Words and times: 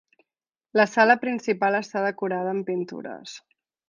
La 0.79 0.85
sala 0.93 1.15
principal 1.25 1.77
està 1.83 2.03
decorada 2.09 2.55
amb 2.55 2.69
pintures. 2.71 3.37